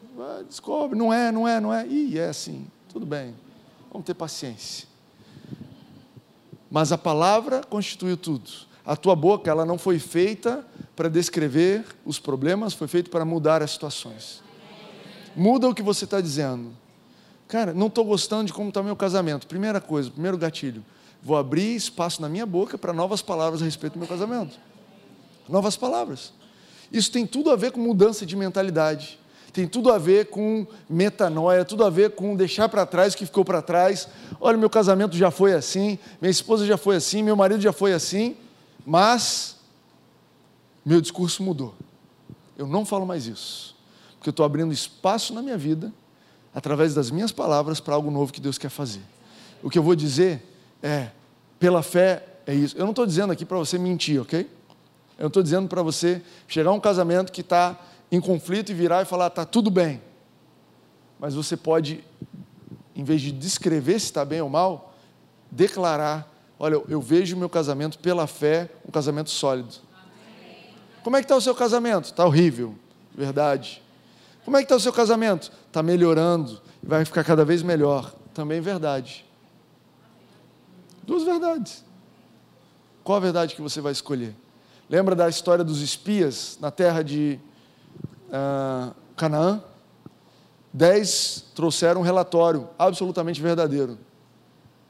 [0.47, 1.87] Descobre, não é, não é, não é.
[1.87, 2.67] Ih, é assim.
[2.91, 3.35] Tudo bem.
[3.91, 4.87] Vamos ter paciência.
[6.71, 8.51] Mas a palavra constituiu tudo.
[8.85, 10.63] A tua boca, ela não foi feita
[10.95, 14.43] para descrever os problemas, foi feita para mudar as situações.
[15.35, 16.82] Muda o que você está dizendo.
[17.53, 19.47] Cara, não estou gostando de como está meu casamento.
[19.47, 20.83] Primeira coisa, primeiro gatilho.
[21.23, 24.59] Vou abrir espaço na minha boca para novas palavras a respeito do meu casamento.
[25.47, 26.33] Novas palavras.
[26.91, 29.19] Isso tem tudo a ver com mudança de mentalidade.
[29.53, 33.27] Tem tudo a ver com metanoia, tudo a ver com deixar para trás o que
[33.27, 34.09] ficou para trás.
[34.41, 37.93] Olha, meu casamento já foi assim, minha esposa já foi assim, meu marido já foi
[37.93, 38.35] assim,
[38.87, 39.59] mas
[40.83, 41.75] meu discurso mudou.
[42.57, 43.77] Eu não falo mais isso,
[44.17, 45.93] porque eu estou abrindo espaço na minha vida,
[46.55, 49.03] através das minhas palavras, para algo novo que Deus quer fazer.
[49.63, 50.43] O que eu vou dizer
[50.83, 51.09] é,
[51.59, 52.77] pela fé é isso.
[52.77, 54.49] Eu não estou dizendo aqui para você mentir, ok?
[55.19, 57.79] Eu estou dizendo para você chegar a um casamento que está
[58.11, 60.03] em conflito e virar e falar, está tudo bem.
[61.19, 62.05] Mas você pode,
[62.97, 64.95] em vez de descrever se está bem ou mal,
[65.51, 69.75] declarar: olha, eu vejo o meu casamento pela fé, um casamento sólido.
[71.03, 72.07] Como é que está o seu casamento?
[72.07, 72.75] Está horrível,
[73.15, 73.82] verdade.
[74.45, 75.53] Como é que está o seu casamento?
[75.67, 78.13] Está melhorando, vai ficar cada vez melhor.
[78.35, 79.25] Também verdade.
[81.03, 81.85] Duas verdades.
[83.05, 84.35] Qual a verdade que você vai escolher?
[84.89, 87.39] Lembra da história dos espias na terra de
[88.29, 89.63] uh, Canaã?
[90.73, 93.99] Dez trouxeram um relatório absolutamente verdadeiro.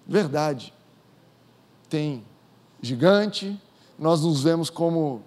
[0.07, 0.73] Verdade.
[1.89, 2.25] Tem
[2.81, 3.61] gigante,
[3.99, 5.23] nós nos vemos como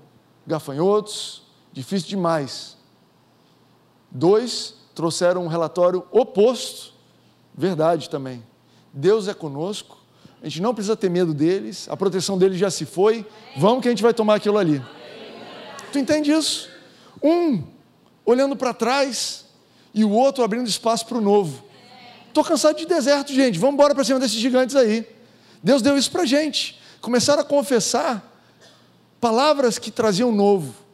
[0.45, 2.77] gafanhotos, difícil demais.
[4.11, 6.93] Dois trouxeram um relatório oposto,
[7.53, 8.43] verdade também.
[8.93, 9.97] Deus é conosco,
[10.41, 13.25] a gente não precisa ter medo deles, a proteção deles já se foi,
[13.57, 14.81] vamos que a gente vai tomar aquilo ali.
[15.91, 16.69] Tu entende isso?
[17.21, 17.63] Um
[18.25, 19.45] olhando para trás
[19.93, 21.63] e o outro abrindo espaço para o novo.
[22.27, 25.07] Estou cansado de deserto, gente, vamos embora para cima desses gigantes aí.
[25.63, 26.79] Deus deu isso para a gente.
[27.01, 28.35] Começaram a confessar
[29.19, 30.84] palavras que traziam novo.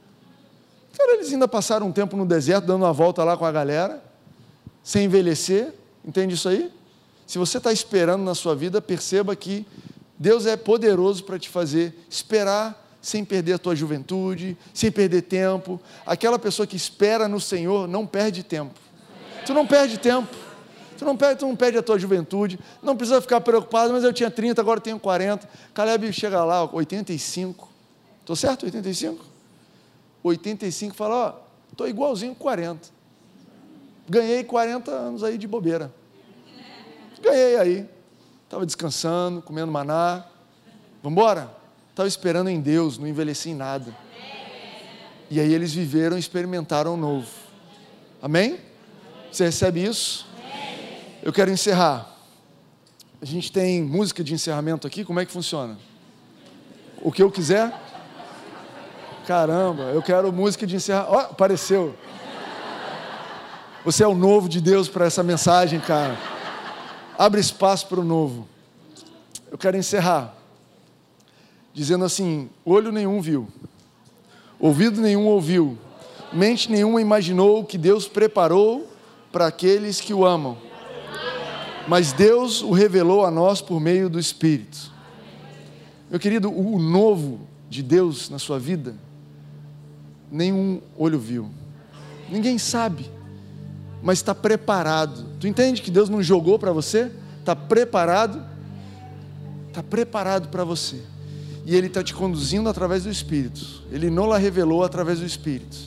[1.02, 4.04] Cara, eles ainda passaram um tempo no deserto, dando uma volta lá com a galera,
[4.84, 5.74] sem envelhecer,
[6.06, 6.72] entende isso aí?
[7.26, 9.66] Se você está esperando na sua vida, perceba que
[10.20, 15.82] Deus é poderoso para te fazer esperar sem perder a tua juventude, sem perder tempo.
[16.06, 18.80] Aquela pessoa que espera no Senhor não perde tempo.
[19.44, 20.30] Tu não perde tempo.
[21.00, 22.60] Tu não perde, tu não perde a tua juventude.
[22.84, 25.50] Não precisa ficar preocupado, mas eu tinha 30, agora tenho 40.
[25.74, 27.68] Caleb chega lá, 85.
[28.20, 28.66] Estou certo?
[28.66, 29.31] 85?
[30.24, 31.34] 85 fala, ó,
[31.72, 32.90] estou igualzinho 40.
[34.10, 35.94] Ganhei 40 anos aí de bobeira.
[37.22, 37.90] Ganhei aí.
[38.44, 40.26] Estava descansando, comendo maná.
[41.02, 41.56] Vamos embora?
[41.90, 43.96] Estava esperando em Deus, não envelheci em nada.
[45.30, 47.30] E aí eles viveram e experimentaram o novo.
[48.22, 48.60] Amém?
[49.32, 50.28] Você recebe isso?
[51.24, 52.18] Eu quero encerrar.
[53.22, 55.78] A gente tem música de encerramento aqui, como é que funciona?
[57.02, 57.72] O que eu quiser?
[59.32, 61.14] Caramba, eu quero música de encerramento.
[61.14, 61.96] Ó, oh, apareceu.
[63.86, 66.18] Você é o novo de Deus para essa mensagem, cara.
[67.18, 68.46] Abre espaço para o novo.
[69.50, 70.36] Eu quero encerrar
[71.74, 73.48] dizendo assim: olho nenhum viu,
[74.60, 75.78] ouvido nenhum ouviu,
[76.34, 78.86] mente nenhuma imaginou o que Deus preparou
[79.32, 80.58] para aqueles que o amam.
[81.88, 84.92] Mas Deus o revelou a nós por meio do Espírito.
[86.10, 88.94] Meu querido, o novo de Deus na sua vida,
[90.32, 91.50] nenhum olho viu,
[92.30, 93.10] ninguém sabe
[94.02, 95.26] mas está preparado.
[95.40, 97.12] Tu entende que Deus não jogou para você?
[97.40, 98.42] Está preparado?
[99.68, 101.02] Está preparado para você.
[101.66, 103.84] E Ele está te conduzindo através do Espírito.
[103.92, 105.78] Ele não lá revelou através do Espírito.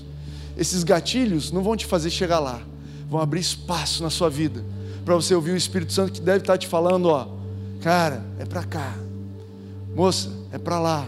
[0.56, 2.62] Esses gatilhos não vão te fazer chegar lá,
[3.10, 4.64] vão abrir espaço na sua vida
[5.04, 7.26] para você ouvir o Espírito Santo que deve estar tá te falando, ó,
[7.82, 8.94] cara, é para cá,
[9.94, 11.06] moça, é para lá,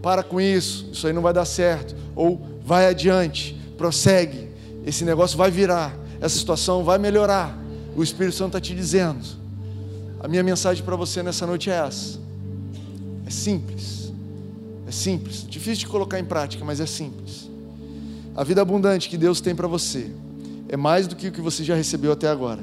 [0.00, 4.48] para com isso, isso aí não vai dar certo, ou vai adiante, prossegue,
[4.86, 7.58] esse negócio vai virar, essa situação vai melhorar.
[7.94, 9.24] O Espírito Santo está te dizendo.
[10.18, 12.18] A minha mensagem para você nessa noite é essa.
[13.26, 14.12] É simples.
[14.86, 17.48] É simples, difícil de colocar em prática, mas é simples.
[18.36, 20.10] A vida abundante que Deus tem para você
[20.68, 22.62] é mais do que o que você já recebeu até agora.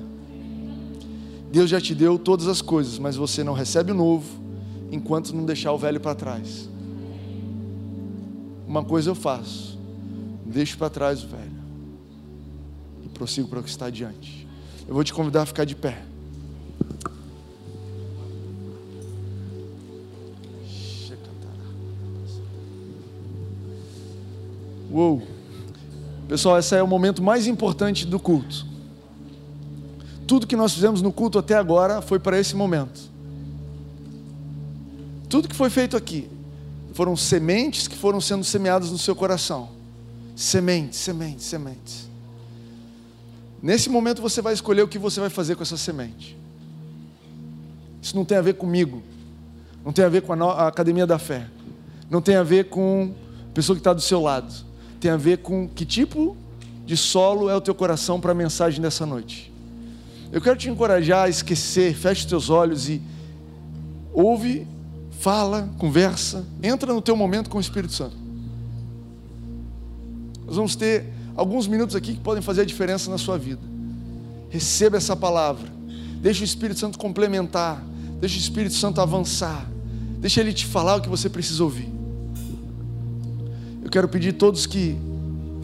[1.52, 4.28] Deus já te deu todas as coisas, mas você não recebe o novo
[4.91, 6.70] enquanto não deixar o velho para trás.
[8.68, 9.70] Uma coisa eu faço,
[10.52, 11.62] deixo para trás o velho
[13.04, 14.47] e prossigo para o que está adiante.
[14.88, 16.04] Eu vou te convidar a ficar de pé.
[24.91, 25.22] Uou!
[26.28, 28.66] Pessoal, esse é o momento mais importante do culto.
[30.28, 33.10] Tudo que nós fizemos no culto até agora foi para esse momento.
[35.30, 36.30] Tudo que foi feito aqui
[36.93, 39.80] foram sementes que foram sendo semeadas no seu coração.
[40.36, 42.09] Sementes, sementes, sementes.
[43.61, 46.38] Nesse momento você vai escolher o que você vai fazer com essa semente.
[48.01, 49.03] Isso não tem a ver comigo,
[49.86, 51.47] não tem a ver com a, academia da fé,
[52.09, 53.13] não tem a ver com
[53.49, 54.71] a pessoa que está do seu lado
[55.01, 56.38] tem a ver com que tipo
[56.86, 59.51] de solo é o teu coração para a mensagem dessa noite.
[60.32, 63.01] Eu quero te encorajar a esquecer, feche os teus olhos e
[64.13, 64.67] ouve,
[65.19, 68.15] fala, conversa, entra no teu momento com o Espírito Santo.
[70.52, 73.62] Nós vamos ter alguns minutos aqui que podem fazer a diferença na sua vida.
[74.49, 75.66] Receba essa palavra.
[76.22, 77.82] Deixa o Espírito Santo complementar.
[78.20, 79.66] Deixa o Espírito Santo avançar.
[80.20, 81.89] Deixa ele te falar o que você precisa ouvir.
[83.82, 84.97] Eu quero pedir a todos que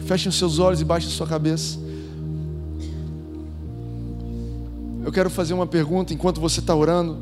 [0.06, 1.78] fechem seus olhos e baixem sua cabeça.
[5.04, 7.18] Eu quero fazer uma pergunta enquanto você está orando.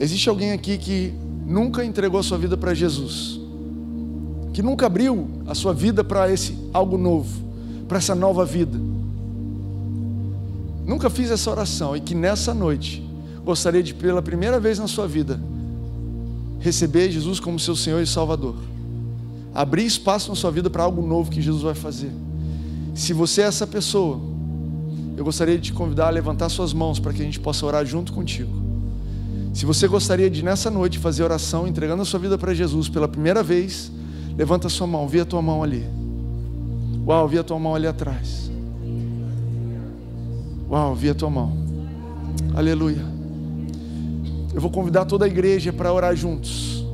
[0.00, 1.12] Existe alguém aqui que
[1.44, 3.43] nunca entregou a sua vida para Jesus?
[4.54, 7.42] Que nunca abriu a sua vida para esse algo novo,
[7.86, 8.80] para essa nova vida?
[10.86, 13.06] Nunca fiz essa oração e que nessa noite
[13.44, 15.38] gostaria de, pela primeira vez na sua vida,
[16.60, 18.54] receber Jesus como seu Senhor e Salvador
[19.54, 22.10] abrir espaço na sua vida para algo novo que Jesus vai fazer.
[22.94, 24.20] Se você é essa pessoa,
[25.16, 27.86] eu gostaria de te convidar a levantar suas mãos para que a gente possa orar
[27.86, 28.50] junto contigo.
[29.52, 33.06] Se você gostaria de nessa noite fazer oração entregando a sua vida para Jesus pela
[33.06, 33.92] primeira vez,
[34.36, 35.84] levanta a sua mão, vê a tua mão ali.
[37.06, 38.50] Uau, vi a tua mão ali atrás.
[40.70, 41.52] Uau, vi a tua mão.
[42.54, 43.04] Aleluia.
[44.54, 46.84] Eu vou convidar toda a igreja para orar juntos.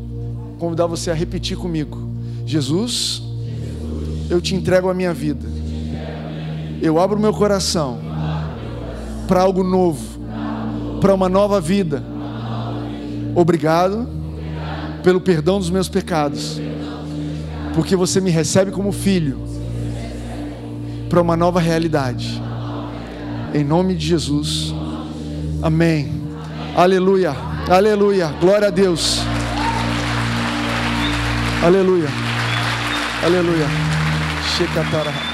[0.51, 2.11] Vou convidar você a repetir comigo.
[2.45, 3.23] Jesus,
[4.29, 5.47] eu te entrego a minha vida.
[6.83, 7.99] Eu abro meu coração
[9.29, 10.21] para algo novo,
[11.01, 12.03] para uma nova vida.
[13.35, 14.09] Obrigado
[15.05, 16.61] pelo perdão dos meus pecados,
[17.75, 19.39] porque você me recebe como filho
[21.09, 22.41] para uma nova realidade.
[23.53, 24.73] Em nome de Jesus.
[25.63, 26.13] Amém.
[26.75, 27.35] Aleluia.
[27.69, 28.29] Aleluia.
[28.41, 29.21] Glória a Deus.
[31.63, 32.09] Aleluia.
[33.23, 33.67] Aleluia.
[34.57, 35.30] Shekatara.